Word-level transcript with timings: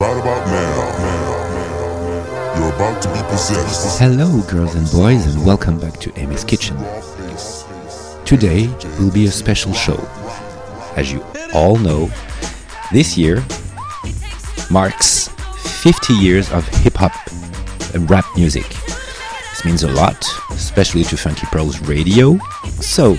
Right 0.00 0.16
about 0.16 0.46
now, 0.46 0.78
you're 2.56 2.72
about 2.72 3.02
to 3.02 3.08
be 3.08 3.20
possessed. 3.28 3.98
Hello, 3.98 4.42
girls 4.42 4.76
and 4.76 4.88
boys, 4.92 5.26
and 5.26 5.44
welcome 5.44 5.80
back 5.80 5.94
to 5.98 6.10
Aimé's 6.10 6.44
Kitchen. 6.44 6.76
Today 8.24 8.68
will 9.00 9.10
be 9.10 9.26
a 9.26 9.30
special 9.32 9.72
show. 9.72 9.96
As 10.94 11.12
you 11.12 11.20
all 11.52 11.74
know, 11.78 12.08
this 12.92 13.18
year 13.18 13.44
marks 14.70 15.30
50 15.82 16.14
years 16.14 16.48
of 16.52 16.64
hip 16.68 16.94
hop 16.94 17.10
and 17.92 18.08
rap 18.08 18.24
music. 18.36 18.68
This 18.68 19.64
means 19.64 19.82
a 19.82 19.90
lot, 19.90 20.24
especially 20.50 21.02
to 21.02 21.16
Funky 21.16 21.46
Pearls 21.46 21.80
Radio. 21.80 22.38
So, 22.66 23.16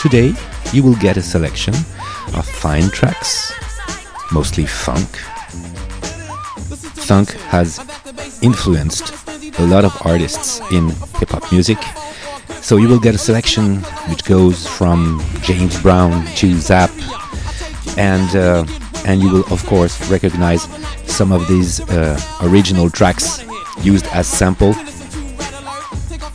today 0.00 0.34
you 0.72 0.82
will 0.82 0.96
get 0.96 1.16
a 1.16 1.22
selection 1.22 1.74
of 2.34 2.44
fine 2.48 2.90
tracks, 2.90 3.52
mostly 4.32 4.66
funk. 4.66 5.08
Funk 7.06 7.30
has 7.50 7.78
influenced 8.42 9.12
a 9.58 9.66
lot 9.66 9.84
of 9.84 9.96
artists 10.06 10.60
in 10.70 10.90
hip 11.18 11.30
hop 11.30 11.50
music. 11.52 11.78
So 12.62 12.76
you 12.76 12.88
will 12.88 13.00
get 13.00 13.14
a 13.14 13.18
selection 13.18 13.76
which 14.08 14.24
goes 14.24 14.66
from 14.66 15.20
James 15.42 15.80
Brown 15.82 16.24
to 16.36 16.54
Zapp, 16.60 16.90
and 17.96 18.34
uh, 18.36 18.64
and 19.06 19.20
you 19.20 19.30
will 19.30 19.52
of 19.52 19.64
course 19.66 20.10
recognize 20.10 20.62
some 21.04 21.32
of 21.32 21.48
these 21.48 21.80
uh, 21.90 22.20
original 22.42 22.90
tracks 22.90 23.44
used 23.82 24.06
as 24.06 24.26
sample. 24.26 24.74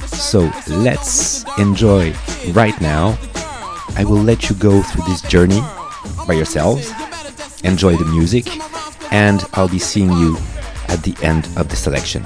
So 0.08 0.52
let's 0.68 1.46
enjoy 1.58 2.14
right 2.52 2.80
now. 2.82 3.18
I 3.96 4.04
will 4.04 4.22
let 4.22 4.50
you 4.50 4.56
go 4.56 4.82
through 4.82 5.06
this 5.06 5.22
journey 5.22 5.62
by 6.28 6.34
yourselves. 6.34 6.92
Enjoy 7.66 7.98
the 7.98 8.06
music, 8.06 8.48
and 9.12 9.44
I'll 9.56 9.68
be 9.68 9.80
seeing 9.80 10.12
you 10.12 10.38
at 10.88 11.02
the 11.02 11.16
end 11.24 11.48
of 11.58 11.68
the 11.68 11.76
selection. 11.76 12.22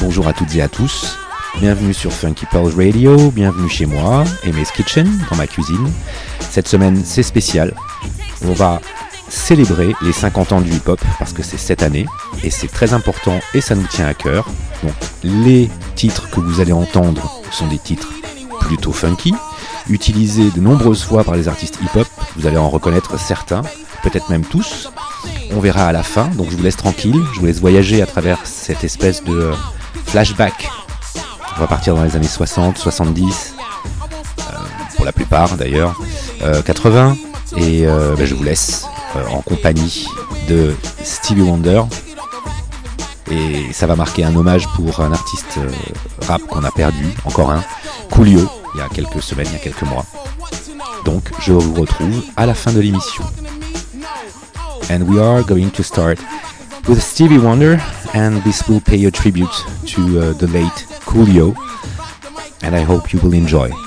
Bonjour 0.00 0.26
à 0.26 0.32
toutes 0.32 0.54
et 0.56 0.62
à 0.62 0.68
tous. 0.68 1.14
Bienvenue 1.60 1.92
sur 1.92 2.10
Funky 2.10 2.46
Pearls 2.46 2.72
Radio, 2.74 3.30
bienvenue 3.30 3.68
chez 3.68 3.84
moi, 3.84 4.24
Amy's 4.44 4.70
Kitchen, 4.70 5.06
dans 5.30 5.36
ma 5.36 5.46
cuisine. 5.46 5.92
Cette 6.40 6.68
semaine, 6.68 7.02
c'est 7.04 7.22
spécial. 7.22 7.74
On 8.46 8.54
va 8.54 8.80
célébrer 9.28 9.94
les 10.00 10.12
50 10.12 10.52
ans 10.52 10.60
du 10.62 10.72
hip-hop 10.72 11.00
parce 11.18 11.34
que 11.34 11.42
c'est 11.42 11.58
cette 11.58 11.82
année 11.82 12.06
et 12.42 12.48
c'est 12.48 12.68
très 12.68 12.94
important 12.94 13.40
et 13.52 13.60
ça 13.60 13.74
nous 13.74 13.86
tient 13.86 14.06
à 14.06 14.14
cœur. 14.14 14.48
Donc 14.82 14.94
les 15.22 15.68
titres 15.96 16.30
que 16.30 16.40
vous 16.40 16.62
allez 16.62 16.72
entendre 16.72 17.42
sont 17.50 17.66
des 17.66 17.78
titres 17.78 18.08
plutôt 18.60 18.92
funky, 18.92 19.34
utilisés 19.90 20.50
de 20.50 20.60
nombreuses 20.60 21.04
fois 21.04 21.24
par 21.24 21.36
les 21.36 21.46
artistes 21.46 21.78
hip-hop. 21.82 22.06
Vous 22.36 22.46
allez 22.46 22.56
en 22.56 22.70
reconnaître 22.70 23.18
certains, 23.18 23.62
peut-être 24.08 24.30
même 24.30 24.44
tous. 24.44 24.88
On 25.52 25.60
verra 25.60 25.86
à 25.86 25.92
la 25.92 26.02
fin, 26.02 26.26
donc 26.28 26.50
je 26.50 26.56
vous 26.56 26.62
laisse 26.62 26.76
tranquille, 26.76 27.20
je 27.34 27.40
vous 27.40 27.46
laisse 27.46 27.60
voyager 27.60 28.02
à 28.02 28.06
travers 28.06 28.38
cette 28.44 28.84
espèce 28.84 29.24
de 29.24 29.32
euh, 29.32 29.54
flashback. 30.06 30.70
On 31.56 31.60
va 31.60 31.66
partir 31.66 31.96
dans 31.96 32.04
les 32.04 32.14
années 32.14 32.28
60, 32.28 32.78
70, 32.78 33.54
euh, 34.38 34.42
pour 34.94 35.04
la 35.04 35.12
plupart 35.12 35.56
d'ailleurs, 35.56 35.98
euh, 36.42 36.62
80, 36.62 37.16
et 37.56 37.86
euh, 37.86 38.14
ben, 38.16 38.26
je 38.26 38.34
vous 38.34 38.44
laisse 38.44 38.86
en 39.30 39.40
compagnie 39.40 40.06
de 40.48 40.74
Stevie 41.02 41.42
Wonder. 41.42 41.82
Et 43.30 43.72
ça 43.72 43.88
va 43.88 43.96
marquer 43.96 44.22
un 44.22 44.36
hommage 44.36 44.68
pour 44.68 45.00
un 45.00 45.12
artiste 45.12 45.58
rap 46.28 46.42
qu'on 46.42 46.62
a 46.62 46.70
perdu, 46.70 47.08
encore 47.24 47.50
un, 47.50 47.64
Coolio, 48.10 48.48
il 48.74 48.78
y 48.78 48.82
a 48.82 48.88
quelques 48.88 49.20
semaines, 49.20 49.48
il 49.48 49.54
y 49.54 49.56
a 49.56 49.58
quelques 49.58 49.82
mois. 49.82 50.04
Donc 51.04 51.30
je 51.40 51.52
vous 51.52 51.74
retrouve 51.74 52.22
à 52.36 52.46
la 52.46 52.54
fin 52.54 52.72
de 52.72 52.80
l'émission. 52.80 53.24
And 54.90 55.08
we 55.08 55.18
are 55.20 55.42
going 55.42 55.70
to 55.72 55.82
start 55.82 56.18
with 56.88 57.02
Stevie 57.02 57.38
Wonder, 57.38 57.78
and 58.14 58.42
this 58.44 58.68
will 58.68 58.80
pay 58.80 59.04
a 59.04 59.10
tribute 59.10 59.52
to 59.86 60.20
uh, 60.20 60.32
the 60.34 60.46
late 60.48 60.86
Coolio, 61.04 61.54
and 62.62 62.74
I 62.74 62.80
hope 62.80 63.12
you 63.12 63.18
will 63.20 63.34
enjoy. 63.34 63.85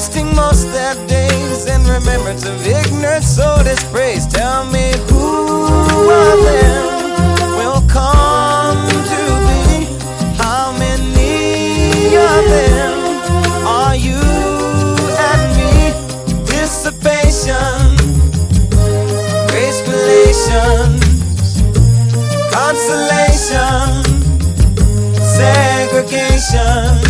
Wasting 0.00 0.34
most 0.34 0.64
their 0.72 0.94
days 1.06 1.66
in 1.66 1.82
remembrance 1.82 2.46
of 2.46 2.66
ignorance, 2.66 3.26
so 3.36 3.62
dispraise. 3.62 4.26
Tell 4.26 4.64
me 4.64 4.92
who 5.10 6.10
of 6.10 6.38
them 6.42 6.84
will 7.58 7.82
come 7.86 8.88
to 9.12 9.22
be? 9.46 9.84
How 10.38 10.72
many 10.78 12.16
of 12.16 12.42
them 12.56 12.92
are 13.66 13.94
you 13.94 14.22
and 15.28 15.42
me? 15.58 15.92
Dissipation, 16.46 17.76
grace 19.50 19.82
consolation, 22.56 24.02
segregation, 25.36 27.09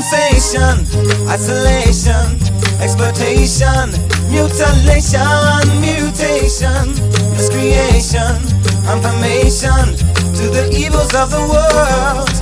dispensation, 0.00 0.80
isolation, 1.28 2.40
exploitation, 2.80 3.92
mutilation, 4.30 5.60
mutation, 5.80 6.88
miscreation, 7.36 8.40
confirmation 8.88 9.84
to 10.32 10.48
the 10.48 10.70
evils 10.72 11.14
of 11.14 11.30
the 11.30 11.44
world. 11.52 12.32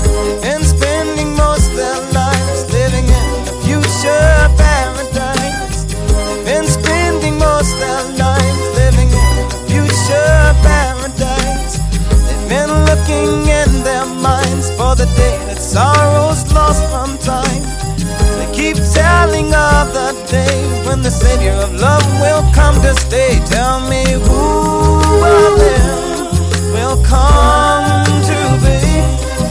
And 0.44 0.64
spending 0.64 1.34
most 1.34 1.70
of 1.70 1.76
their 1.76 2.12
lives 2.12 2.72
living 2.72 3.06
in 3.06 3.30
a 3.42 3.54
future 3.66 4.38
paradise. 4.56 5.84
Been 6.44 6.66
spending 6.66 7.38
most 7.38 7.74
of 7.74 7.80
their 7.80 8.04
lives 8.22 8.66
living 8.78 9.08
in 9.08 9.34
a 9.42 9.50
future 9.66 10.54
paradise. 10.62 11.78
They've 12.22 12.48
been 12.48 12.70
looking 12.86 13.48
in 13.50 13.82
their 13.82 14.06
minds 14.06 14.70
for 14.70 14.94
the 14.94 15.06
day 15.16 15.38
that 15.48 15.60
sorrow's 15.60 16.46
lost 16.52 16.87
day 20.30 20.84
when 20.86 21.00
the 21.00 21.10
Savior 21.10 21.52
of 21.52 21.72
love 21.80 22.04
will 22.20 22.42
come 22.52 22.74
to 22.82 22.94
stay. 22.94 23.40
Tell 23.46 23.80
me 23.88 24.04
who 24.12 25.00
of 25.24 25.58
them 25.58 26.26
will 26.72 27.02
come 27.02 28.04
to 28.30 28.38
be? 28.64 28.78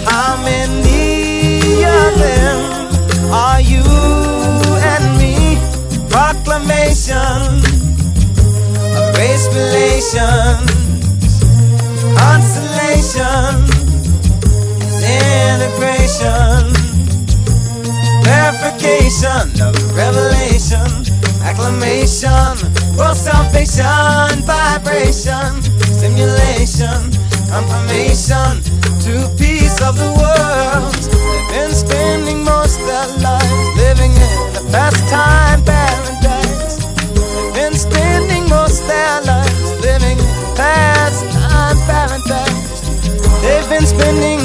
How 0.06 0.38
many 0.44 1.84
of 1.84 2.12
them 2.20 2.58
are 3.34 3.62
you 3.62 3.84
and 4.94 5.06
me? 5.18 5.58
Proclamation 6.10 7.42
of 8.98 9.18
race 9.18 9.48
relations, 9.50 10.70
consolation 12.22 13.57
salvation, 23.78 24.42
vibration, 24.44 25.62
stimulation, 25.94 27.12
confirmation 27.48 28.58
to 29.06 29.30
peace 29.38 29.80
of 29.82 29.98
the 29.98 30.12
world. 30.18 30.94
They've 30.94 31.70
been 31.70 31.74
spending 31.76 32.44
most 32.44 32.80
their 32.80 33.08
lives 33.22 33.70
living 33.78 34.14
in 34.14 34.56
a 34.58 34.72
pastime 34.72 35.64
paradise. 35.64 36.78
They've 37.14 37.54
been 37.54 37.74
spending 37.74 38.50
most 38.50 38.82
their 38.88 39.22
lives 39.22 39.72
living 39.86 40.18
in 40.18 40.56
pastime 40.56 41.78
paradise. 41.86 42.82
They've 43.44 43.70
been 43.70 43.86
spending 43.86 44.37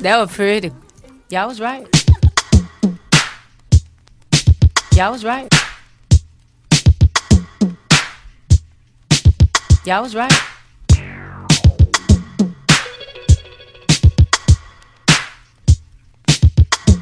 That 0.00 0.16
was 0.16 0.34
pretty. 0.34 0.72
Y'all 1.28 1.46
was 1.46 1.60
right. 1.60 1.86
Y'all 4.94 5.12
was 5.12 5.24
right. 5.26 5.52
Y'all 9.84 10.02
was 10.02 10.14
right. 10.14 10.32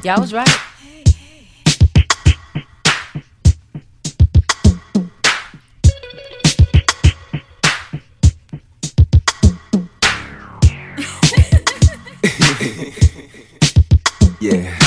Y'all 0.03 0.19
was 0.19 0.33
right. 0.33 0.68
yeah. 14.51 14.78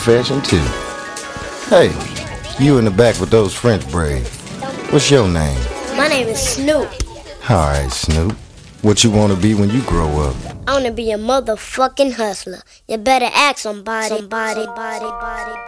Profession, 0.00 0.40
too. 0.40 0.64
Hey, 1.68 1.92
you 2.58 2.78
in 2.78 2.86
the 2.86 2.90
back 2.90 3.20
with 3.20 3.28
those 3.28 3.52
French 3.52 3.86
braids. 3.90 4.34
What's 4.90 5.10
your 5.10 5.28
name? 5.28 5.60
My 5.94 6.08
name 6.08 6.26
is 6.26 6.40
Snoop. 6.40 6.88
All 7.50 7.68
right, 7.68 7.92
Snoop. 7.92 8.32
What 8.80 9.04
you 9.04 9.10
want 9.10 9.34
to 9.34 9.38
be 9.38 9.54
when 9.54 9.68
you 9.68 9.82
grow 9.82 10.08
up? 10.20 10.34
I 10.66 10.72
want 10.72 10.86
to 10.86 10.92
be 10.92 11.10
a 11.10 11.18
motherfucking 11.18 12.14
hustler. 12.14 12.62
You 12.88 12.96
better 12.96 13.28
ask 13.34 13.58
somebody, 13.58 14.08
somebody, 14.08 14.64
body, 14.64 15.04
body, 15.04 15.59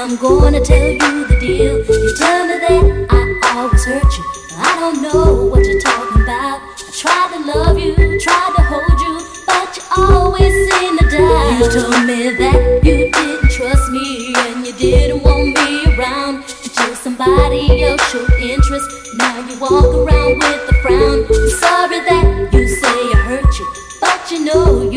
I'm 0.00 0.16
gonna 0.16 0.64
tell 0.64 0.92
you 0.92 1.26
the 1.26 1.36
deal. 1.38 1.76
You 1.76 2.16
tell 2.16 2.46
me 2.46 2.56
that 2.56 3.06
I 3.10 3.52
always 3.52 3.84
hurt 3.84 4.02
you. 4.16 4.24
I 4.56 4.80
don't 4.80 5.02
know 5.02 5.44
what 5.44 5.66
you're 5.66 5.78
talking 5.78 6.22
about. 6.22 6.62
I 6.64 6.90
tried 6.90 7.28
to 7.34 7.40
love 7.52 7.78
you, 7.78 7.94
tried 8.18 8.52
to 8.56 8.62
hold 8.64 8.98
you, 8.98 9.20
but 9.44 9.76
you 9.76 9.82
always 10.00 10.72
seem 10.72 10.96
to 10.96 11.04
die. 11.04 11.58
You 11.60 11.68
told 11.68 12.06
me 12.06 12.32
that 12.32 12.80
you 12.82 13.12
didn't 13.12 13.50
trust 13.50 13.92
me 13.92 14.32
and 14.38 14.66
you 14.66 14.72
didn't 14.72 15.22
want 15.22 15.52
me 15.60 15.92
around 15.92 16.44
until 16.48 16.94
somebody 16.94 17.82
else 17.82 18.00
showed 18.10 18.32
interest. 18.40 18.88
Now 19.18 19.46
you 19.46 19.60
walk 19.60 19.84
around 19.84 20.38
with 20.38 20.70
a 20.70 20.74
frown. 20.80 21.26
I'm 21.28 21.50
sorry 21.60 22.00
that 22.08 22.48
you 22.54 22.66
say 22.68 22.88
I 22.88 23.20
hurt 23.28 23.58
you, 23.58 23.68
but 24.00 24.32
you 24.32 24.46
know. 24.46 24.89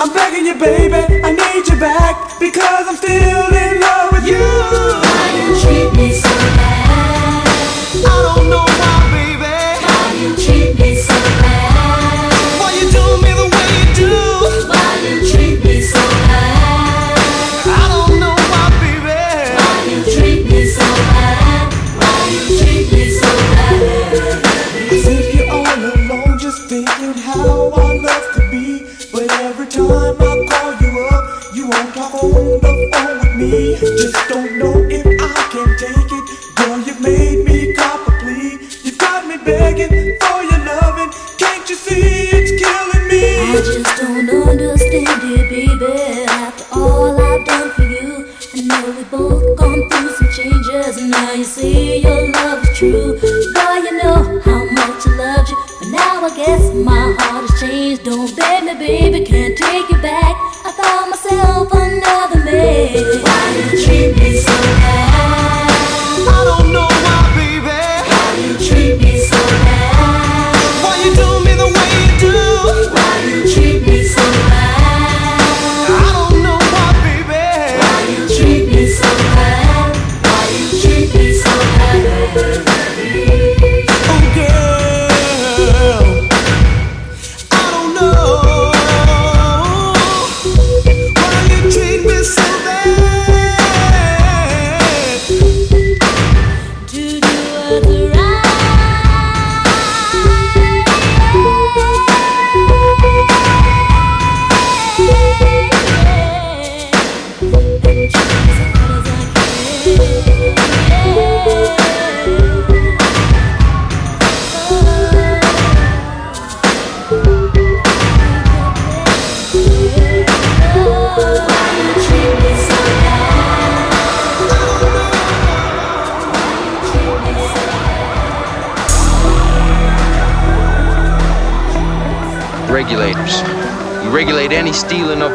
I'm 0.00 0.10
begging 0.14 0.46
you, 0.46 0.54
baby, 0.54 1.20
I 1.22 1.32
need 1.32 1.68
you 1.68 1.78
back 1.78 2.40
because 2.40 2.88
I'm 2.88 2.96
still 2.96 3.52
in 3.52 3.79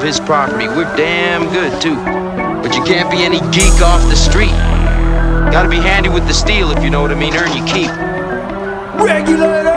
his 0.05 0.19
property. 0.19 0.67
We're 0.67 0.95
damn 0.95 1.51
good, 1.51 1.81
too. 1.81 1.95
But 1.95 2.75
you 2.75 2.83
can't 2.83 3.09
be 3.09 3.23
any 3.23 3.39
geek 3.51 3.81
off 3.81 4.01
the 4.09 4.15
street. 4.15 4.53
Gotta 5.51 5.69
be 5.69 5.77
handy 5.77 6.09
with 6.09 6.27
the 6.27 6.33
steel, 6.33 6.71
if 6.71 6.83
you 6.83 6.89
know 6.89 7.01
what 7.01 7.11
I 7.11 7.15
mean. 7.15 7.35
Earn 7.35 7.55
your 7.55 7.65
keep. 7.65 7.89
Regulators! 9.03 9.71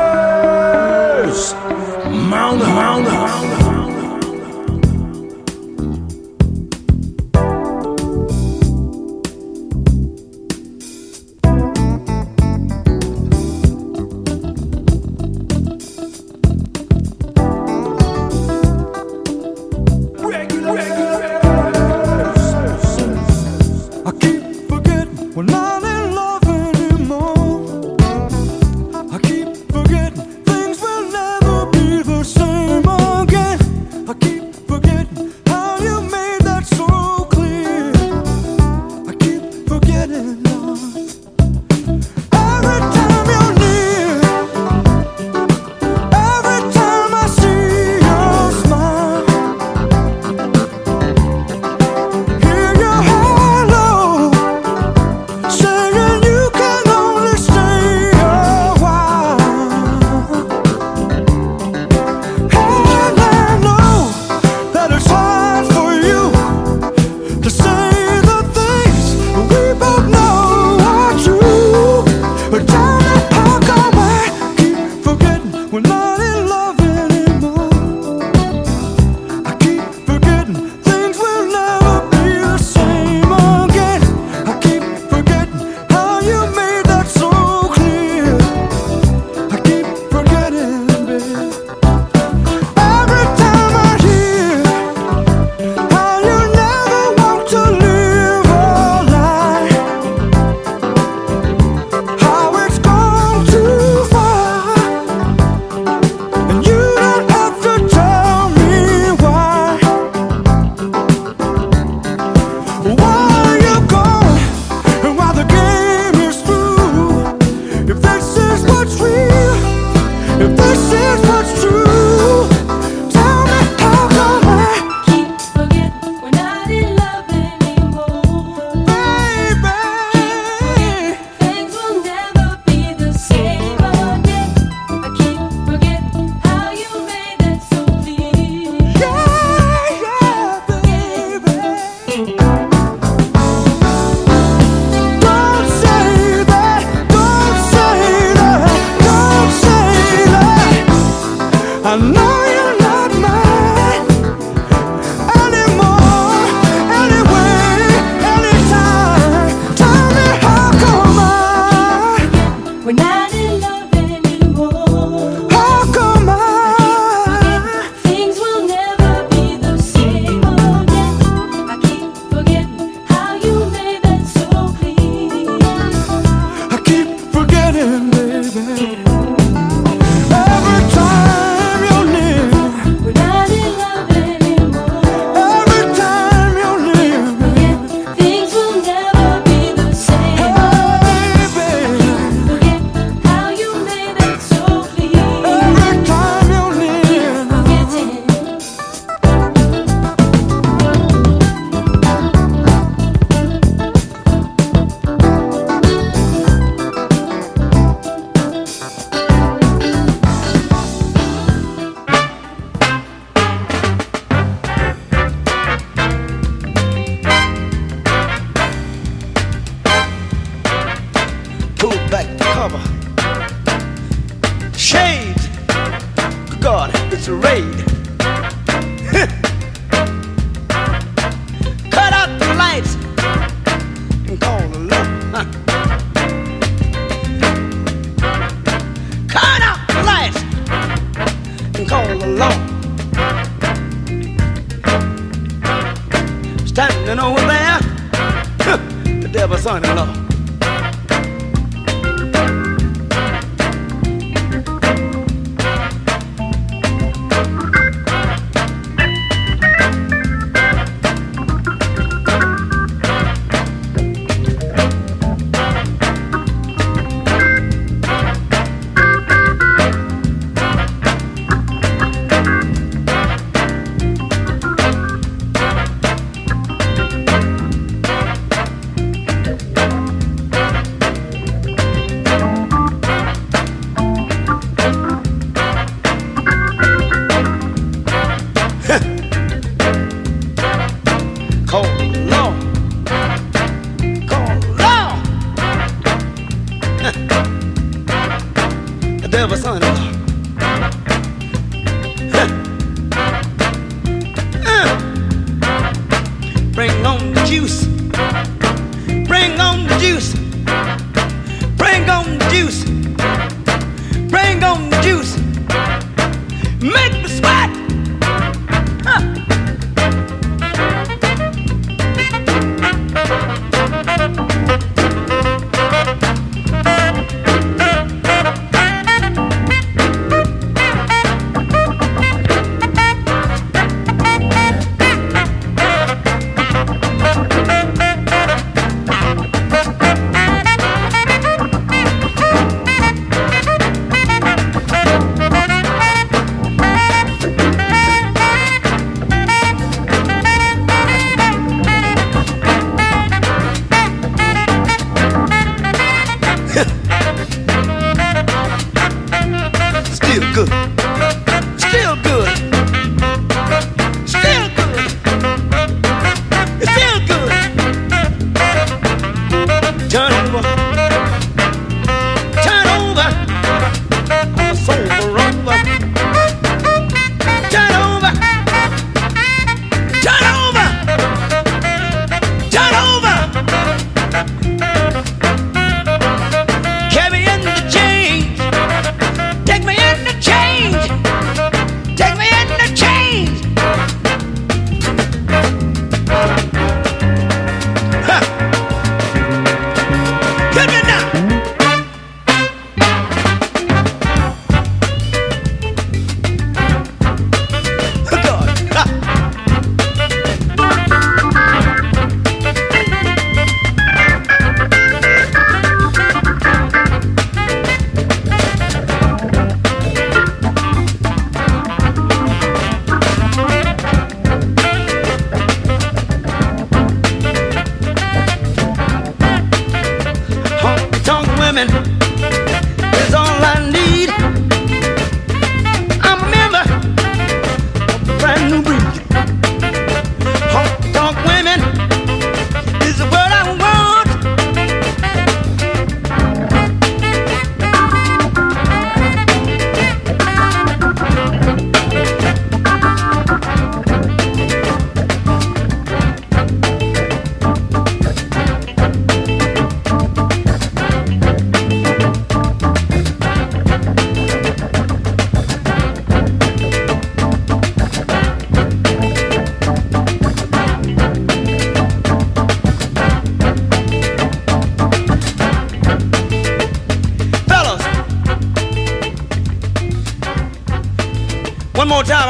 Mount, 2.05 2.59
mount, 2.61 3.05
mount. 3.05 3.68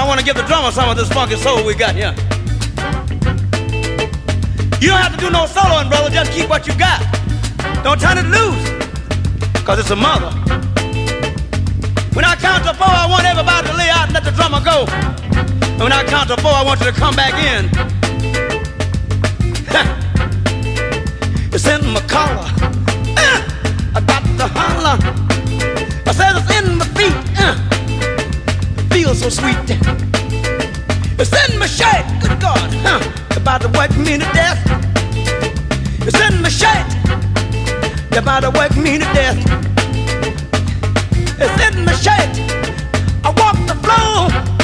Want 0.09 0.19
to 0.19 0.25
give 0.25 0.37
the 0.37 0.43
drummer 0.45 0.71
some 0.71 0.89
of 0.89 0.97
this 0.97 1.09
funky 1.11 1.37
soul 1.37 1.63
we 1.65 1.75
got 1.75 1.95
here. 1.95 2.15
You 4.81 4.89
don't 4.89 5.03
have 5.05 5.13
to 5.13 5.21
do 5.21 5.31
no 5.31 5.45
soloing, 5.45 5.91
brother. 5.91 6.09
Just 6.09 6.33
keep 6.33 6.49
what 6.49 6.67
you 6.67 6.75
got. 6.79 7.05
Don't 7.85 8.01
turn 8.01 8.17
it 8.17 8.25
loose, 8.25 8.71
because 9.53 9.79
it's 9.79 9.91
a 9.91 9.97
mother. 9.97 10.31
When 12.17 12.25
I 12.25 12.35
count 12.37 12.65
to 12.65 12.73
four, 12.73 12.89
I 12.89 13.07
want 13.07 13.27
everybody 13.27 13.69
to 13.69 13.77
lay 13.77 13.91
out 13.91 14.07
and 14.07 14.15
let 14.15 14.25
the 14.25 14.33
drummer 14.33 14.65
go. 14.65 14.87
And 15.61 15.81
when 15.81 15.93
I 15.93 16.03
count 16.05 16.29
to 16.29 16.39
four, 16.39 16.53
I 16.53 16.65
want 16.65 16.81
you 16.81 16.87
to 16.87 16.93
come 16.93 17.15
back 17.15 17.35
in. 17.35 17.69
it's 21.53 21.67
in 21.67 21.87
my 21.93 22.01
collar. 22.09 22.49
I 23.95 24.01
got 24.07 24.23
to 24.25 24.47
holler. 24.47 25.28
So 29.19 29.29
sweet. 29.29 29.57
It's 31.19 31.51
in 31.51 31.59
my 31.59 31.67
shirt. 31.67 32.07
Good 32.23 32.41
God. 32.41 32.73
Huh 32.85 33.19
about 33.49 33.63
to 33.63 33.79
work 33.79 33.97
me 33.97 34.19
to 34.19 34.29
death. 34.35 34.61
It's 36.07 36.21
in 36.21 36.43
my 36.43 36.51
shirt. 36.51 36.87
You're 38.11 38.21
about 38.21 38.41
to 38.41 38.51
work 38.51 38.77
me 38.77 38.99
to 38.99 39.05
death. 39.15 39.39
It's 41.41 41.77
in 41.77 41.85
my 41.87 41.93
shirt. 41.95 42.29
I 43.25 43.31
walk 43.39 43.57
the 43.67 43.75
floor. 43.83 44.58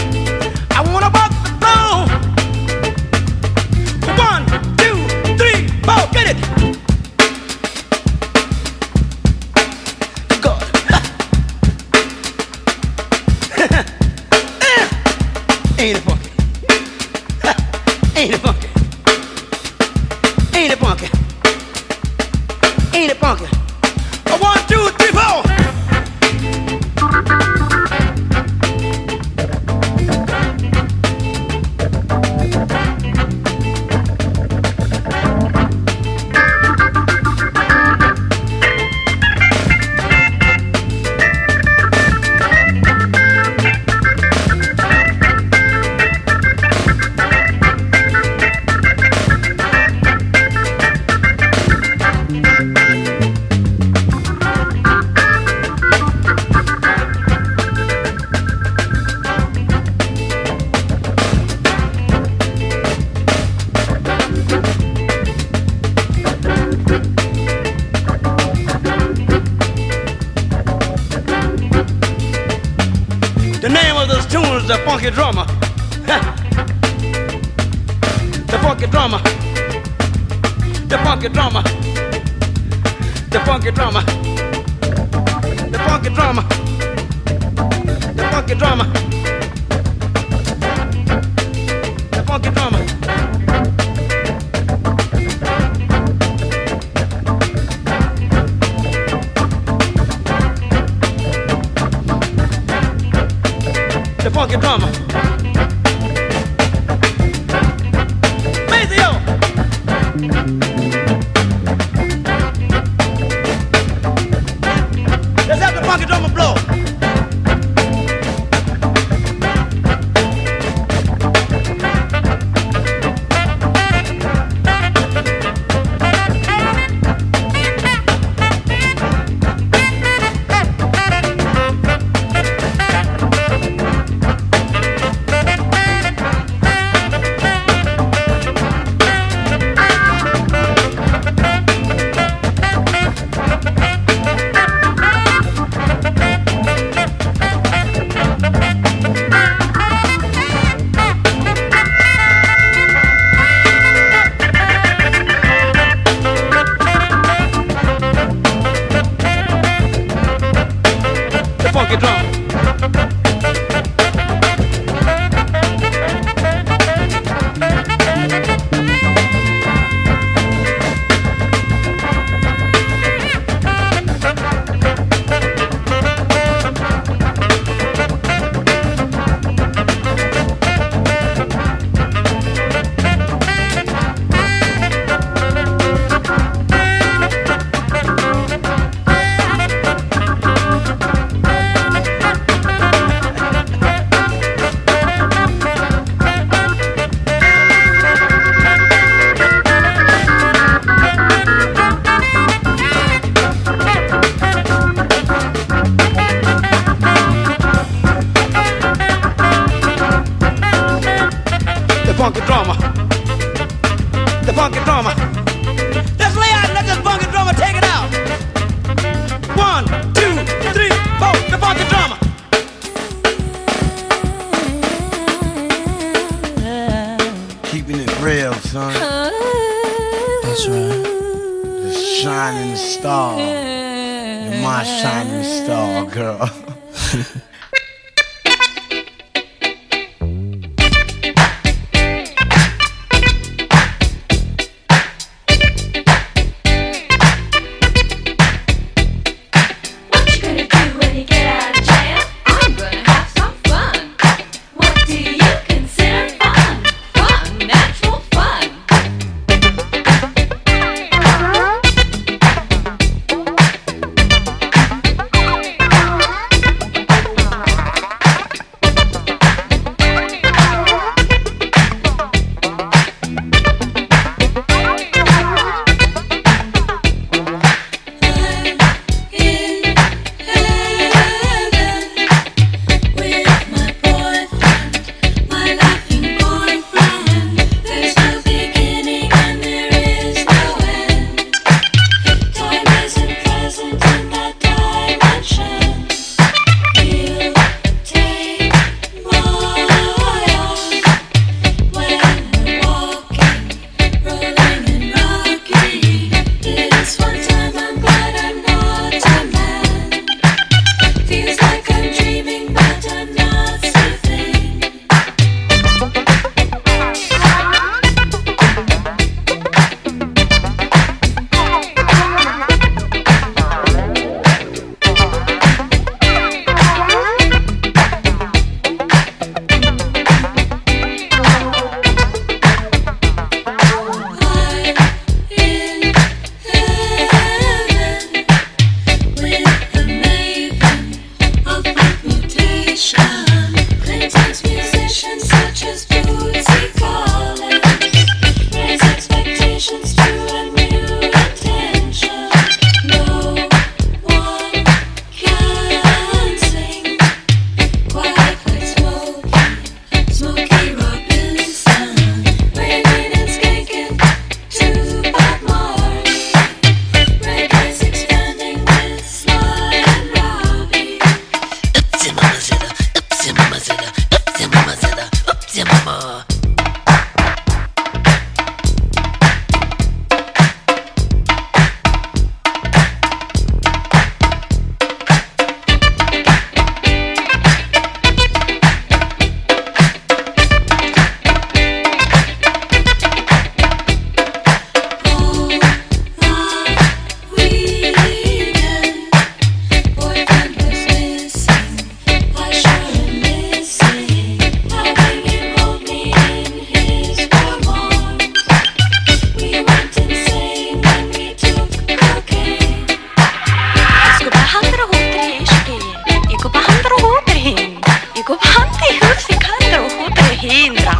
hindra 420.70 421.16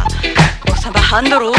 Och 0.61 0.77
sen 0.77 0.93
vad 0.93 1.03
händer 1.03 1.39
då? 1.39 1.55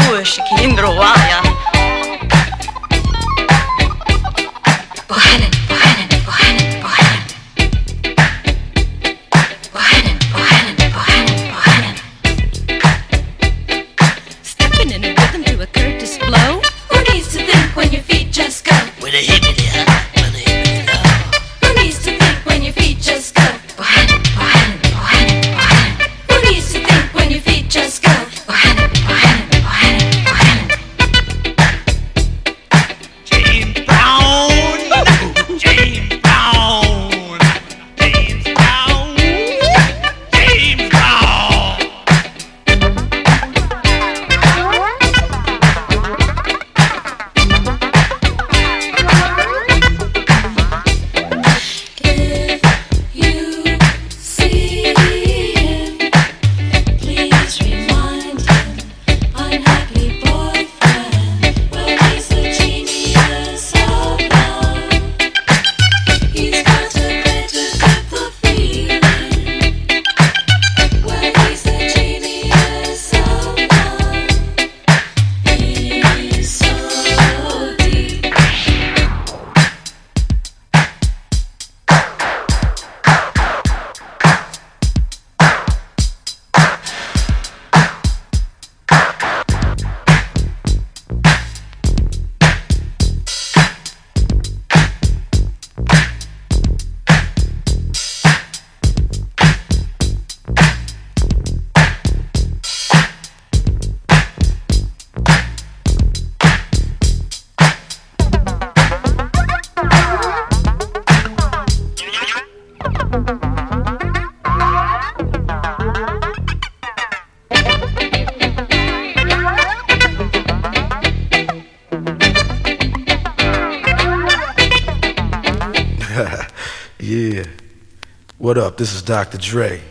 Dr. 129.07 129.37
Dre. 129.37 129.81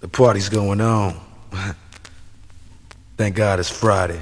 The 0.00 0.08
party's 0.08 0.50
going 0.50 0.82
on. 0.82 1.18
Thank 3.16 3.36
God 3.36 3.58
it's 3.58 3.70
Friday. 3.70 4.20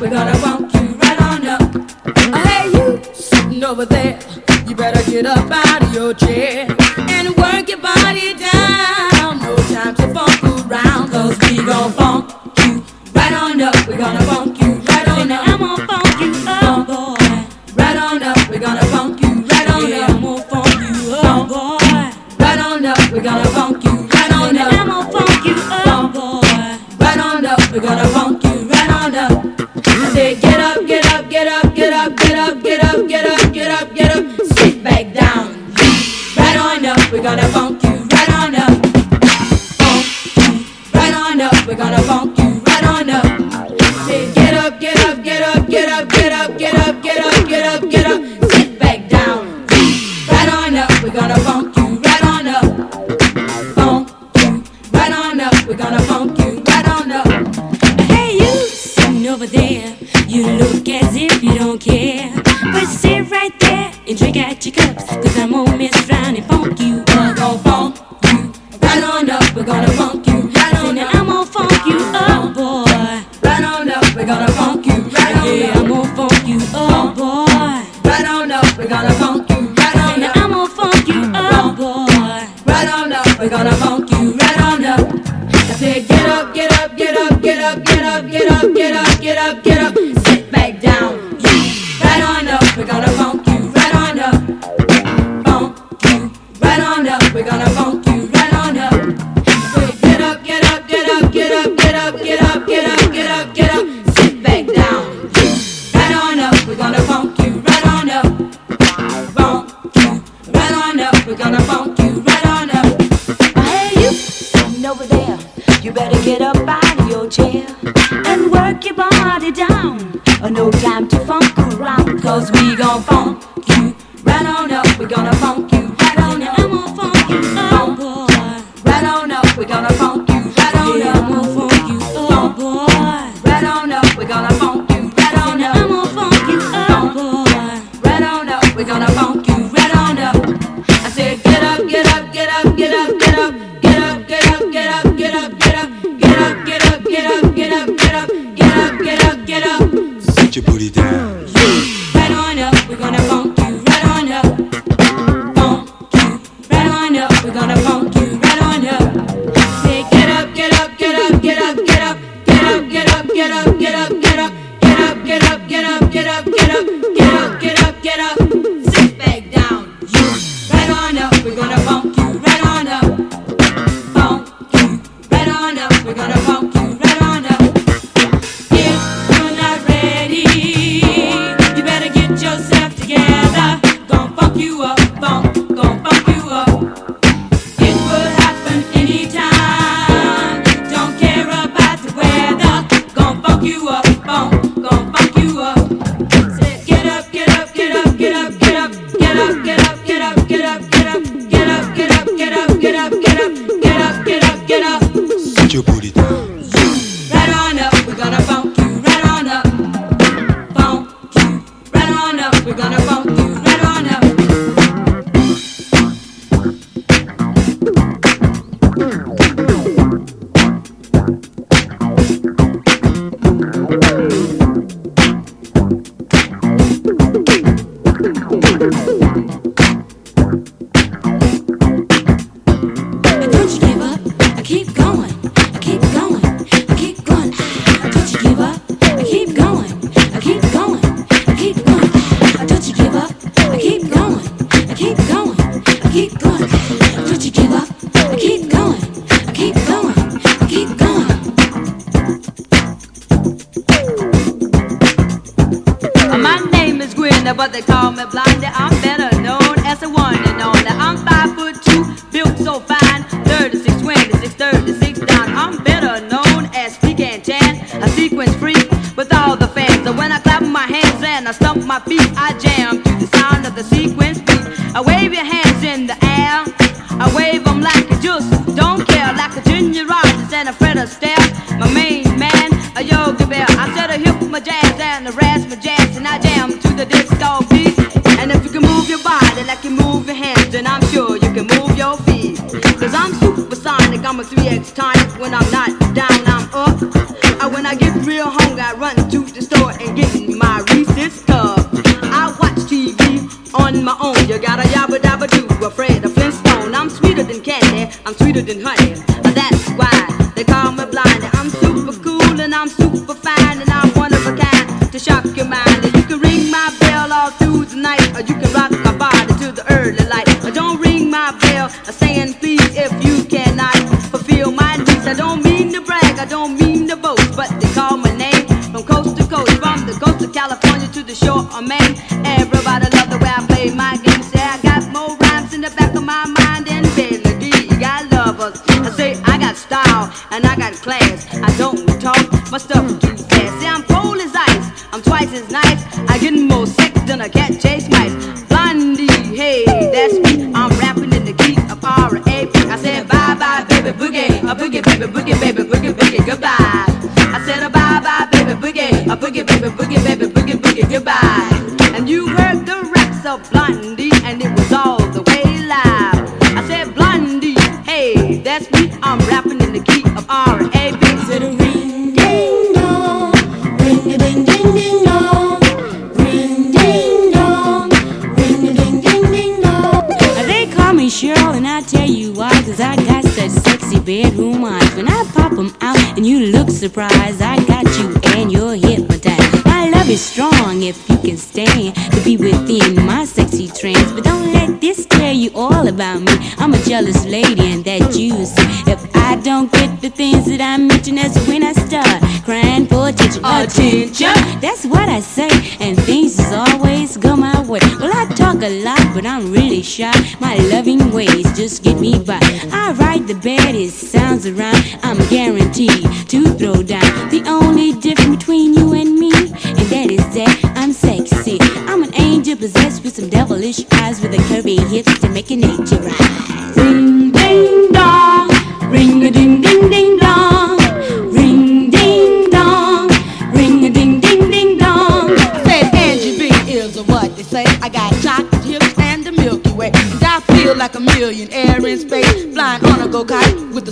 We're 0.00 0.10
gonna 0.10 0.38
walk 0.42 0.74
you 0.74 0.88
right 0.96 1.22
on 1.22 1.46
up. 1.46 1.62
I 2.34 2.38
hey, 2.46 2.66
you 2.76 3.02
sitting 3.14 3.64
over 3.64 3.84
there. 3.86 4.18
You 4.66 4.74
better 4.74 5.02
get 5.10 5.24
up 5.26 5.50
out 5.50 5.82
of 5.82 5.94
your 5.94 6.12
chair 6.14 6.66
and 6.98 7.28
work 7.36 7.68
your 7.68 7.78
body 7.78 8.34
down. 8.34 9.40
No 9.40 9.56
time 9.72 9.94
to 9.94 10.12
funk 10.12 10.42
around, 10.42 11.10
cause 11.10 11.38
we 11.48 11.64
gon' 11.64 11.92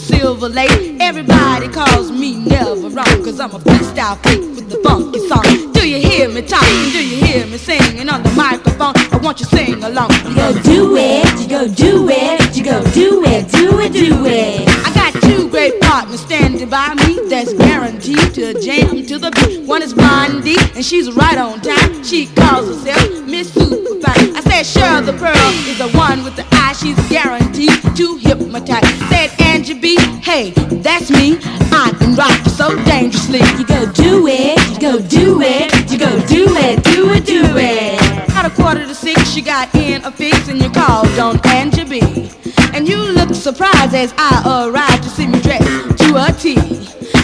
Silver 0.02 0.48
Lake. 0.48 0.96
Everybody 1.00 1.68
calls 1.68 2.10
me 2.10 2.34
never 2.36 2.88
wrong, 2.88 3.22
cause 3.22 3.38
I'm 3.38 3.52
a 3.52 3.58
freestyle 3.58 4.18
freak 4.22 4.40
with 4.56 4.68
the 4.68 4.78
funky 4.82 5.20
song. 5.28 5.72
Do 5.72 5.88
you 5.88 5.98
hear 5.98 6.28
me 6.28 6.42
talking? 6.42 6.90
Do 6.90 7.06
you 7.06 7.24
hear 7.24 7.46
me 7.46 7.56
singing 7.56 8.08
on 8.08 8.22
the 8.22 8.30
microphone? 8.30 8.94
I 9.12 9.18
want 9.22 9.38
you 9.40 9.46
to 9.46 9.56
sing 9.56 9.84
along. 9.84 10.10
You 10.26 10.34
go 10.34 10.62
do 10.62 10.96
it, 10.96 11.40
you 11.40 11.48
go 11.48 11.68
do 11.68 12.08
it, 12.10 12.56
you 12.56 12.64
go 12.64 12.82
do 12.92 13.24
it, 13.24 13.50
do 13.52 13.78
it, 13.78 13.92
do 13.92 14.26
it. 14.26 14.68
I 14.68 14.91
Two 15.22 15.48
great 15.50 15.80
partners 15.80 16.20
standing 16.20 16.68
by 16.68 16.94
me 17.06 17.20
that's 17.28 17.52
guaranteed 17.54 18.34
to 18.34 18.54
jam 18.60 19.06
to 19.06 19.18
the 19.18 19.30
beat. 19.30 19.66
One 19.66 19.82
is 19.82 19.94
Blondy, 19.94 20.56
and 20.74 20.84
she's 20.84 21.12
right 21.12 21.38
on 21.38 21.60
time. 21.60 22.02
She 22.04 22.26
calls 22.26 22.66
herself 22.66 23.26
Miss 23.26 23.50
Superfine. 23.52 24.36
I 24.36 24.40
said, 24.40 24.64
Cheryl 24.64 25.06
the 25.06 25.12
Pearl 25.12 25.50
is 25.70 25.78
the 25.78 25.90
one 25.96 26.24
with 26.24 26.36
the 26.36 26.46
eye. 26.52 26.72
She's 26.72 26.98
guaranteed 27.08 27.96
to 27.96 28.16
hypnotize. 28.16 28.88
Said 29.08 29.30
Angie 29.40 29.78
B, 29.78 29.96
hey, 30.22 30.50
that's 30.82 31.10
me. 31.10 31.38
I 31.70 31.94
can 31.98 32.14
rock 32.16 32.40
so 32.48 32.76
dangerously. 32.84 33.40
You 33.58 33.66
go 33.66 33.90
do 33.92 34.26
it, 34.26 34.58
you 34.72 34.80
go 34.80 35.00
do 35.00 35.40
it, 35.40 35.90
you 35.90 35.98
go 35.98 36.10
do 36.26 36.44
it, 36.56 36.82
do 36.84 37.12
it, 37.12 37.24
do 37.24 37.42
it. 37.56 38.30
At 38.30 38.46
a 38.46 38.50
quarter 38.50 38.86
to 38.86 38.94
six, 38.94 39.30
she 39.30 39.40
got 39.40 39.74
in 39.74 40.04
a 40.04 40.10
fix, 40.10 40.48
and 40.48 40.60
you 40.60 40.70
called 40.70 41.18
on 41.18 41.40
Angie 41.46 41.84
B. 41.84 42.41
And 42.74 42.88
you 42.88 42.96
look 42.96 43.34
surprised 43.34 43.94
as 43.94 44.14
I 44.16 44.68
arrive 44.68 45.00
to 45.02 45.08
see 45.08 45.26
me 45.26 45.40
dressed 45.40 45.98
to 45.98 46.16
a 46.16 46.32
T. 46.32 46.54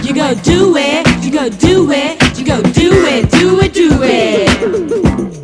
You 0.07 0.15
go 0.15 0.35
do 0.43 0.77
it, 0.77 1.25
you 1.25 1.31
go 1.31 1.49
do 1.49 1.91
it, 1.91 2.39
you 2.39 2.45
go 2.45 2.61
do 2.61 2.93
it, 3.07 3.31
do 3.31 3.61
it, 3.61 3.73
do 3.73 4.03
it. 4.03 5.38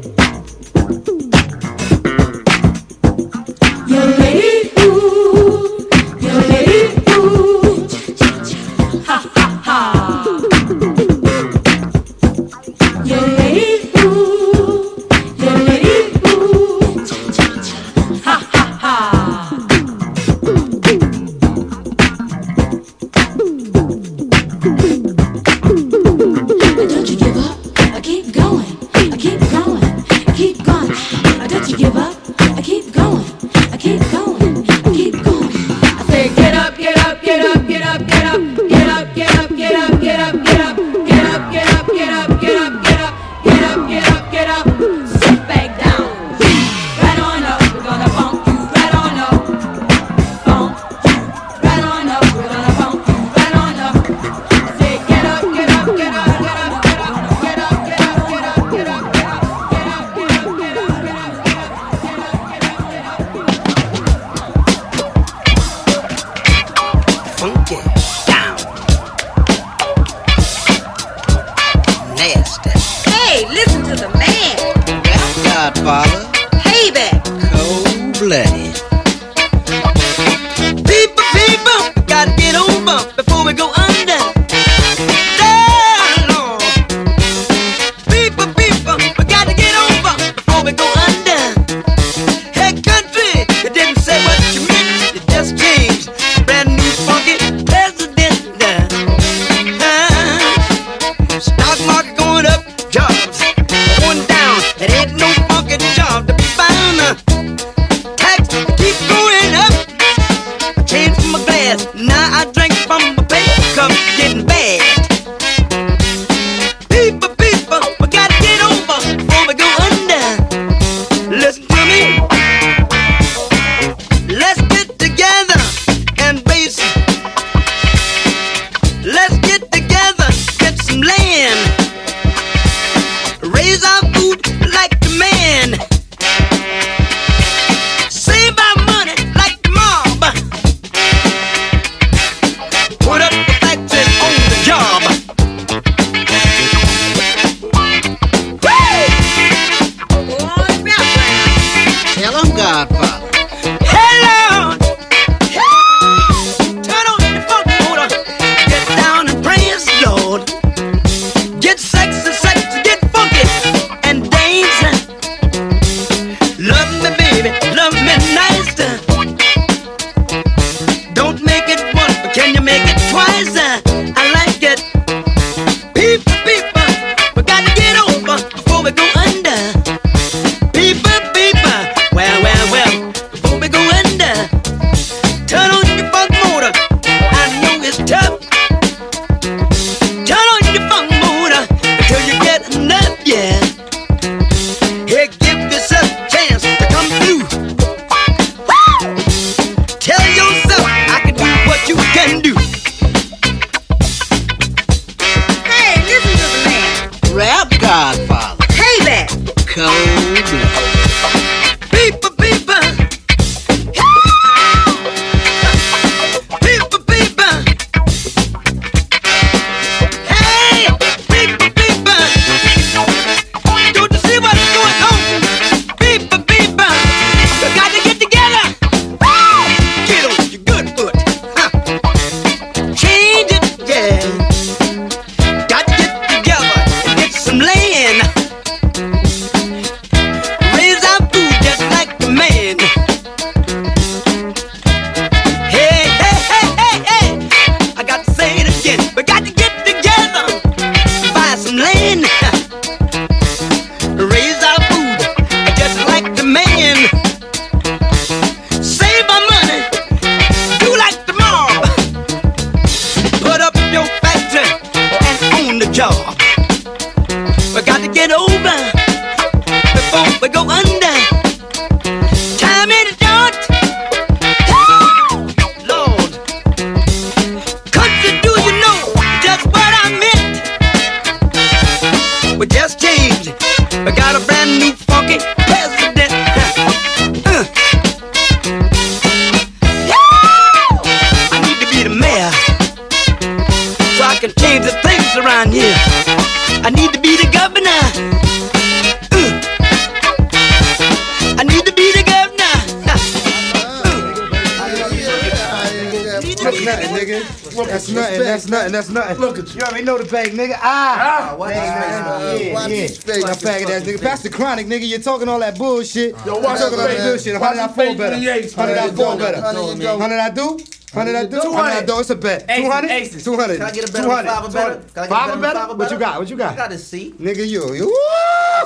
the 314.45 314.51
chronic, 314.51 314.87
nigga. 314.87 315.09
You're 315.09 315.19
talking 315.19 315.49
all 315.49 315.59
that 315.59 315.77
bullshit. 315.77 316.35
Uh, 316.35 316.47
Yo, 316.47 316.61
watch 316.61 316.79
You're 316.79 316.91
talking 316.91 317.01
all 317.01 317.09
that 317.09 317.31
bullshit. 317.31 317.61
How 317.61 317.71
did 317.71 317.81
I 317.81 317.89
fall 317.89 318.15
better? 318.15 318.37
How 318.77 318.87
did 318.87 318.99
I 318.99 319.11
fall 319.11 319.37
better? 319.37 319.61
How 319.61 320.29
did 320.29 320.39
I 320.39 320.51
do? 320.51 320.85
Hundred 321.15 321.37
I 321.37 321.47
do. 321.47 321.61
Hundred 321.61 321.97
I 321.97 322.05
do. 322.05 322.19
It's 322.19 322.31
a 322.31 322.35
bet. 322.35 322.69
Two 322.69 322.91
hundred. 322.91 323.31
Two 323.41 323.57
hundred. 323.57 323.77
Can 323.79 323.87
I 323.87 323.91
get 323.93 324.11
a 324.11 324.13
better 324.13 324.29
five 324.29 324.65
or 324.65 324.73
better? 324.73 324.95
Can 325.15 325.23
I 325.23 325.27
get 325.27 325.29
five 325.29 325.57
or 325.57 325.61
better? 325.63 325.95
What 325.95 326.11
you 326.11 326.19
got? 326.19 326.41
What 326.41 326.51
you 326.51 326.57
got? 326.57 326.73
I 326.73 326.77
got 326.77 326.93
a 326.93 326.99
C. 326.99 327.33
Nigga, 327.39 327.67
you. 327.69 327.95
you. 327.95 328.07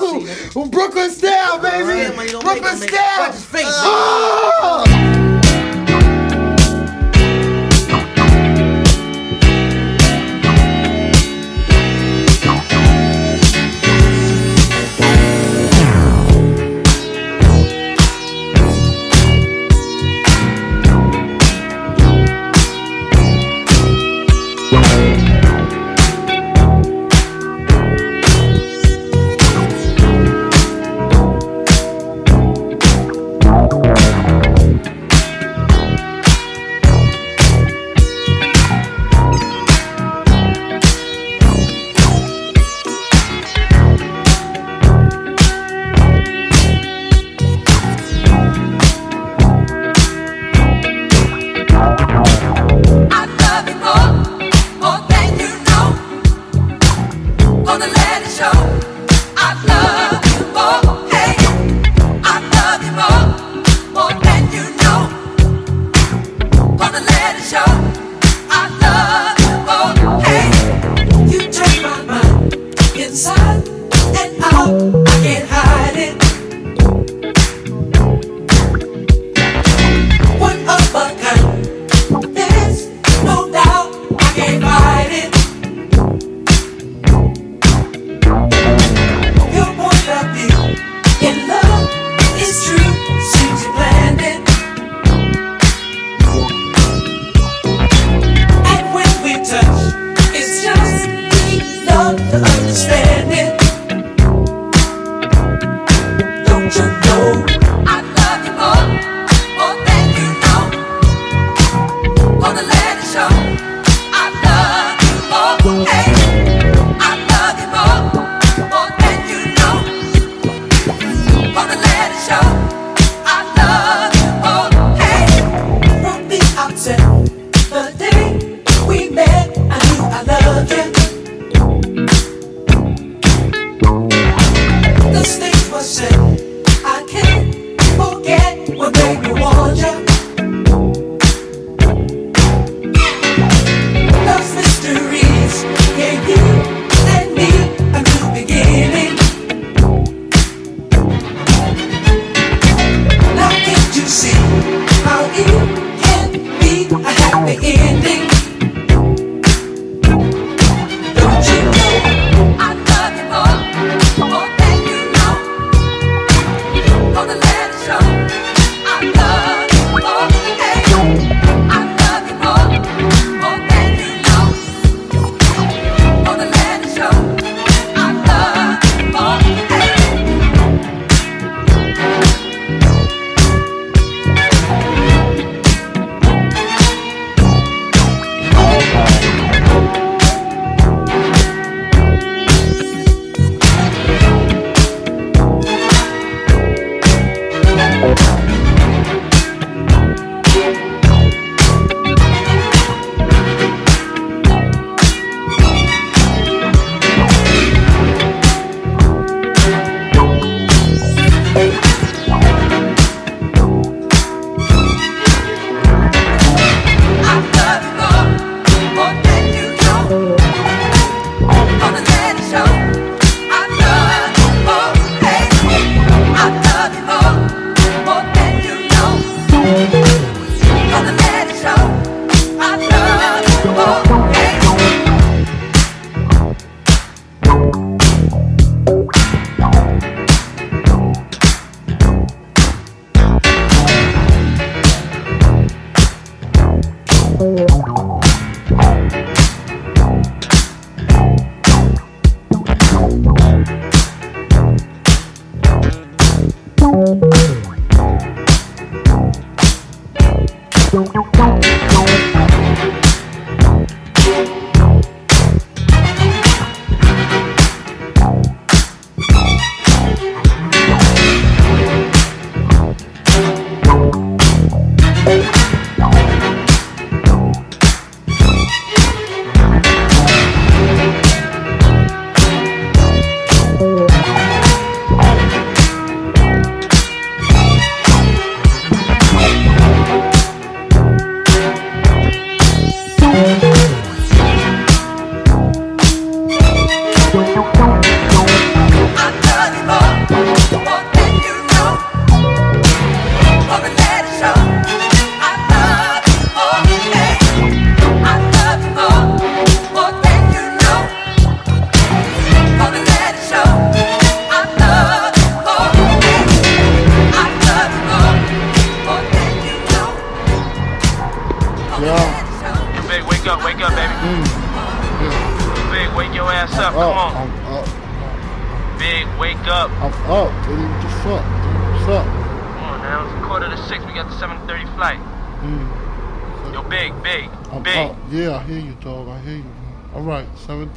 Woo! 0.01 0.69
Brooklyn 0.69 1.11
style, 1.11 1.59
baby. 1.59 2.15
Brooklyn 2.41 2.77
style. 2.77 3.19
Watch 3.19 3.33
his 3.33 3.45
face. 3.47 3.65
Oh! 3.67 4.38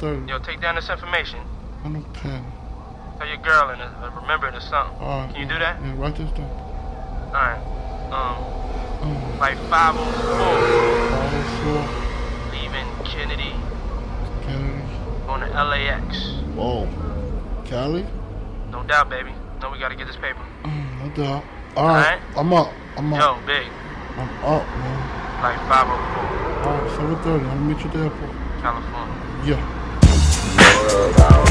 130. 0.00 0.30
Yo, 0.30 0.38
take 0.38 0.60
down 0.60 0.74
this 0.76 0.88
information. 0.88 1.40
On 1.84 1.92
the 1.92 2.00
pen. 2.14 2.44
Tell 3.18 3.28
your 3.28 3.36
girl 3.38 3.68
and 3.70 3.82
uh, 3.82 4.10
remember 4.20 4.48
it 4.48 4.54
or 4.54 4.60
something. 4.60 4.96
All 4.98 5.20
right, 5.20 5.34
Can 5.34 5.42
you 5.42 5.46
yeah, 5.46 5.52
do 5.52 5.58
that? 5.58 5.82
Yeah, 5.82 6.00
write 6.00 6.16
this 6.16 6.30
down. 6.32 6.50
All 7.28 7.32
right. 7.32 7.60
Um, 8.10 8.36
um 9.02 9.38
like 9.38 9.58
504. 9.68 10.02
504. 11.68 12.56
Leaving 12.56 12.88
Kennedy. 13.04 13.52
Kennedy. 14.42 14.82
Going 15.26 15.40
to 15.40 15.48
LAX. 15.52 16.40
Whoa. 16.56 16.88
Cali? 17.64 18.06
No 18.70 18.82
doubt, 18.84 19.10
baby. 19.10 19.32
No, 19.60 19.70
we 19.70 19.78
gotta 19.78 19.94
get 19.94 20.06
this 20.06 20.16
paper. 20.16 20.44
Mm, 20.64 20.98
no 21.04 21.14
doubt. 21.14 21.44
All. 21.76 21.86
right. 21.86 22.20
I'm 22.36 22.52
up. 22.52 22.72
I'm 22.96 23.12
up. 23.12 23.20
Yo, 23.20 23.46
big. 23.46 23.66
I'm 24.16 24.28
up, 24.44 24.66
man. 24.66 24.98
Like 25.42 25.58
504. 25.68 26.32
All 26.62 26.78
right, 26.78 26.90
730. 27.24 27.44
I'll 27.46 27.58
meet 27.60 27.78
you 27.78 27.86
at 27.86 27.92
the 27.92 27.98
airport. 28.00 28.30
California. 28.60 29.22
Yeah. 29.44 29.81
Clubhouse. 30.92 31.42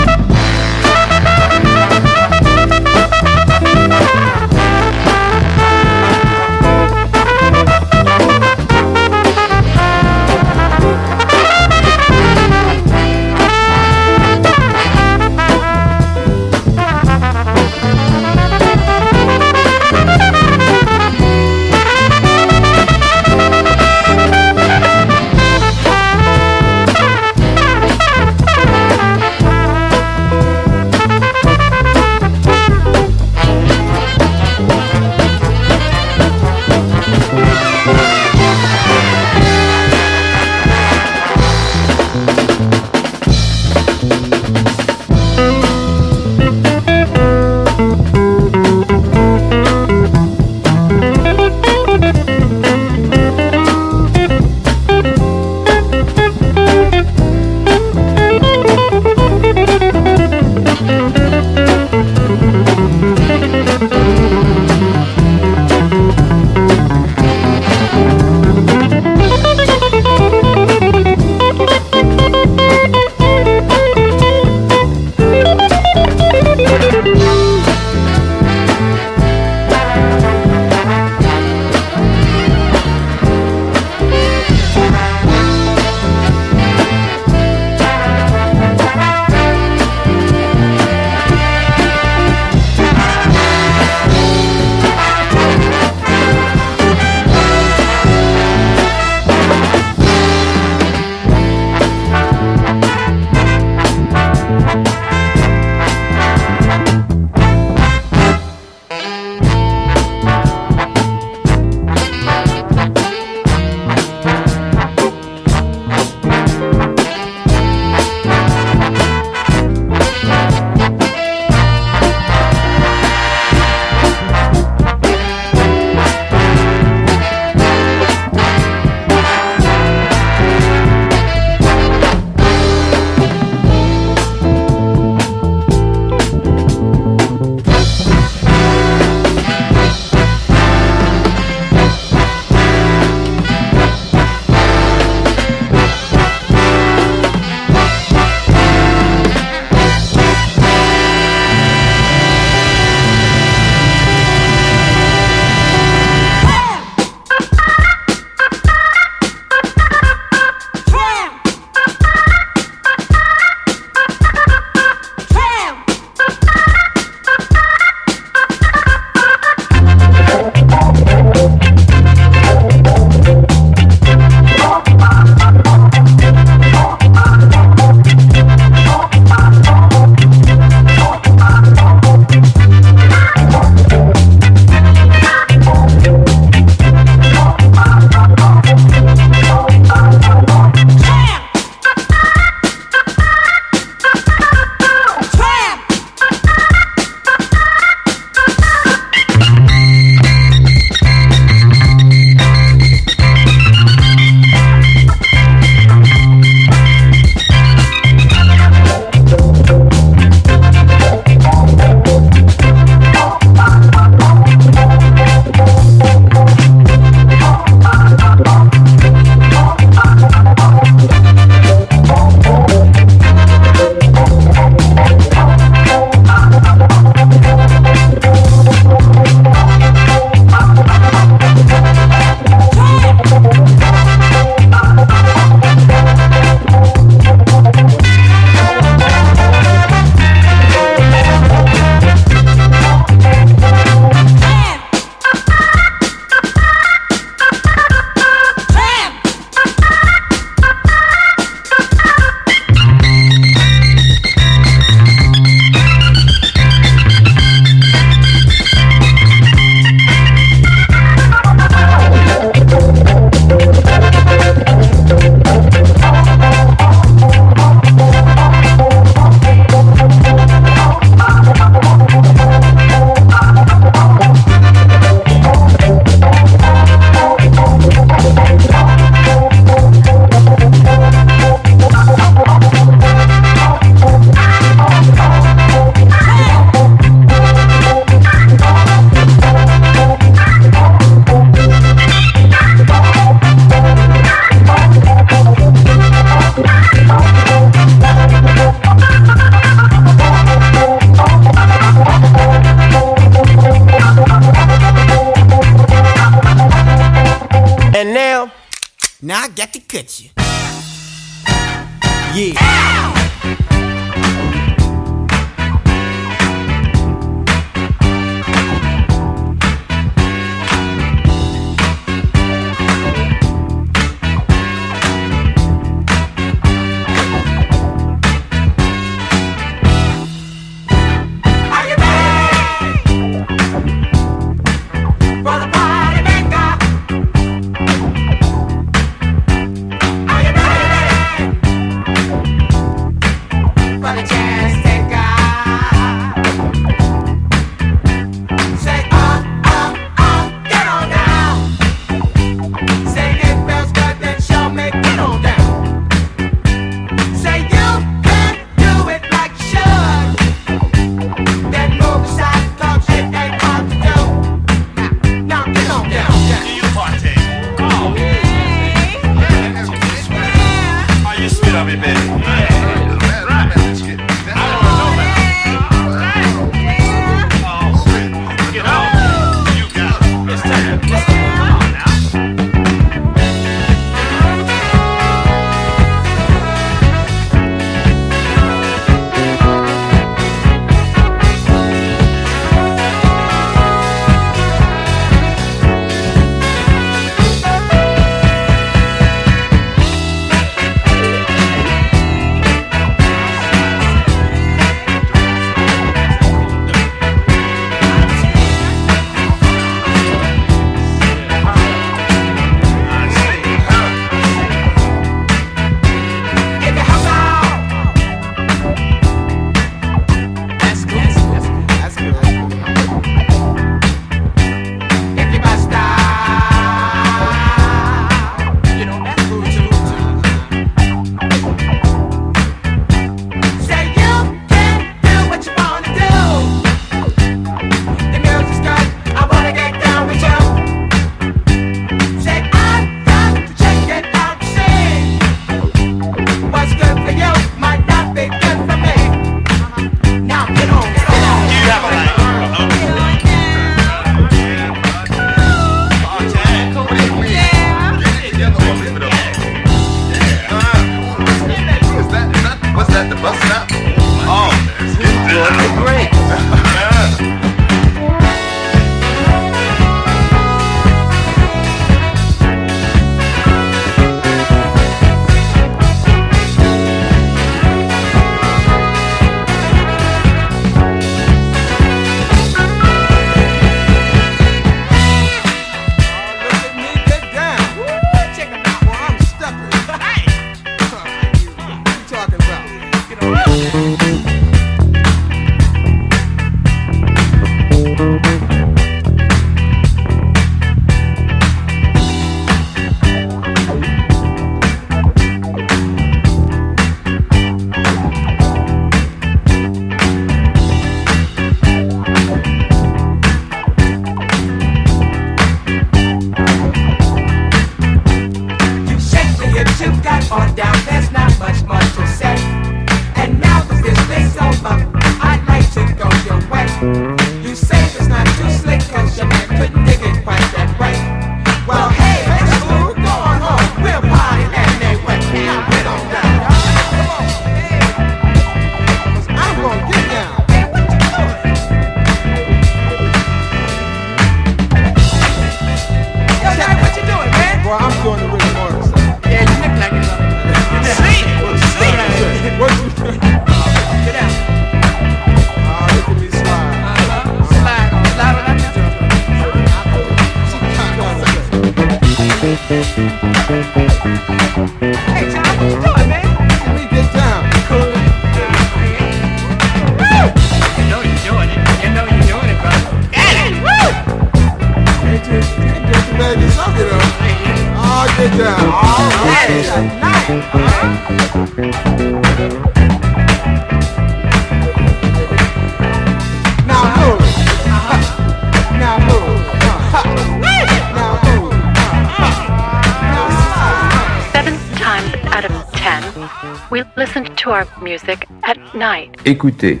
Écoutez, 599.44 600.00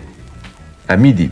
à 0.88 0.96
midi. 0.96 1.30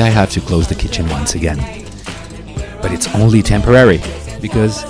I 0.00 0.08
have 0.08 0.30
to 0.30 0.40
close 0.40 0.68
the 0.68 0.74
kitchen 0.74 1.08
once 1.08 1.34
again. 1.34 1.58
But 2.80 2.92
it's 2.92 3.12
only 3.14 3.42
temporary 3.42 4.00
because 4.40 4.84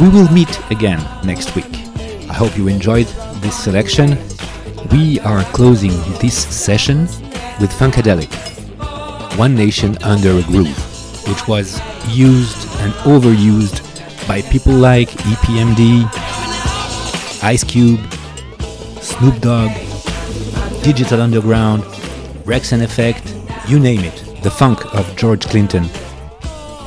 we 0.00 0.08
will 0.08 0.30
meet 0.32 0.58
again 0.70 1.00
next 1.24 1.54
week. 1.54 1.72
I 2.28 2.34
hope 2.34 2.56
you 2.56 2.68
enjoyed 2.68 3.06
this 3.42 3.56
selection. 3.56 4.18
We 4.90 5.20
are 5.20 5.42
closing 5.52 5.92
this 6.20 6.36
session 6.36 7.02
with 7.60 7.70
Funkadelic, 7.70 8.32
One 9.36 9.54
Nation 9.54 9.96
Under 10.02 10.30
a 10.30 10.42
Groove, 10.42 10.78
which 11.28 11.46
was 11.46 11.80
used 12.08 12.68
and 12.80 12.92
overused 13.04 13.86
by 14.26 14.42
people 14.42 14.72
like 14.72 15.10
EPMD, 15.10 16.08
Ice 17.42 17.64
Cube, 17.64 18.00
Snoop 19.00 19.40
Dogg, 19.40 19.70
Digital 20.82 21.20
Underground, 21.20 21.84
Rex 22.46 22.72
and 22.72 22.82
Effect, 22.82 23.34
you 23.68 23.78
name 23.78 24.00
it. 24.00 24.19
The 24.42 24.48
funk 24.48 24.86
of 24.94 25.04
George 25.16 25.46
Clinton 25.46 25.82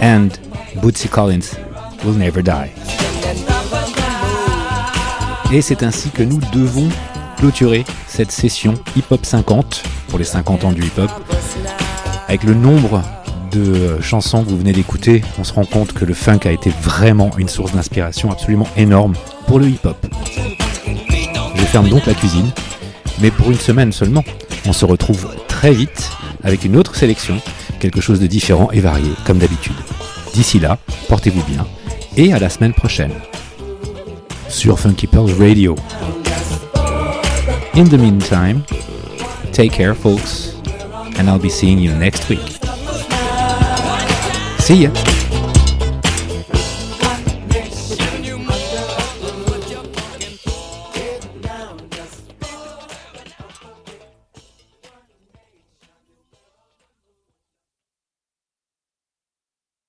and 0.01 0.29
Bootsy 0.81 1.07
Collins 1.07 1.55
will 2.03 2.17
never 2.17 2.41
die. 2.41 2.71
Et 5.51 5.61
c'est 5.61 5.83
ainsi 5.83 6.09
que 6.09 6.23
nous 6.23 6.39
devons 6.51 6.89
clôturer 7.37 7.85
cette 8.07 8.31
session 8.31 8.73
Hip 8.95 9.03
Hop 9.11 9.23
50 9.23 9.83
pour 10.07 10.17
les 10.17 10.25
50 10.25 10.63
ans 10.63 10.71
du 10.71 10.81
hip 10.83 10.97
hop. 10.97 11.11
Avec 12.27 12.43
le 12.43 12.55
nombre 12.55 13.03
de 13.51 14.01
chansons 14.01 14.43
que 14.43 14.49
vous 14.49 14.57
venez 14.57 14.73
d'écouter, 14.73 15.23
on 15.37 15.43
se 15.43 15.53
rend 15.53 15.65
compte 15.65 15.93
que 15.93 16.05
le 16.05 16.15
funk 16.15 16.39
a 16.45 16.51
été 16.51 16.71
vraiment 16.81 17.29
une 17.37 17.49
source 17.49 17.73
d'inspiration 17.73 18.31
absolument 18.31 18.67
énorme 18.77 19.13
pour 19.45 19.59
le 19.59 19.67
hip 19.67 19.85
hop. 19.85 20.03
Je 21.55 21.65
ferme 21.65 21.87
donc 21.87 22.07
la 22.07 22.15
cuisine, 22.15 22.49
mais 23.21 23.29
pour 23.29 23.51
une 23.51 23.59
semaine 23.59 23.91
seulement. 23.91 24.23
On 24.65 24.73
se 24.73 24.85
retrouve 24.85 25.27
très 25.47 25.71
vite 25.71 26.09
avec 26.43 26.65
une 26.65 26.75
autre 26.75 26.95
sélection, 26.95 27.39
quelque 27.79 28.01
chose 28.01 28.19
de 28.19 28.27
différent 28.27 28.69
et 28.71 28.79
varié, 28.79 29.11
comme 29.25 29.39
d'habitude. 29.39 29.75
D'ici 30.33 30.59
là, 30.59 30.77
portez-vous 31.07 31.43
bien 31.43 31.65
et 32.17 32.33
à 32.33 32.39
la 32.39 32.49
semaine 32.49 32.73
prochaine 32.73 33.13
sur 34.49 34.79
Funky 34.79 35.07
Radio. 35.39 35.75
In 37.75 37.85
the 37.85 37.97
meantime, 37.97 38.63
take 39.51 39.71
care, 39.71 39.95
folks, 39.95 40.55
and 41.17 41.27
I'll 41.27 41.39
be 41.39 41.49
seeing 41.49 41.79
you 41.79 41.91
next 41.95 42.29
week. 42.29 42.59
See 44.59 44.83
ya! 44.83 45.12